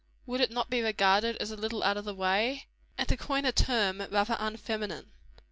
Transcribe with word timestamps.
Would 0.25 0.41
it 0.41 0.49
not 0.49 0.71
be 0.71 0.81
regarded 0.81 1.37
as 1.37 1.51
a 1.51 1.55
little 1.55 1.83
out 1.83 1.95
of 1.95 2.05
the 2.05 2.15
way 2.15 2.65
and, 2.97 3.07
to 3.07 3.15
coin 3.15 3.45
a 3.45 3.51
term, 3.51 4.01
as 4.01 4.09
rather 4.09 4.35
unfeminine? 4.39 5.11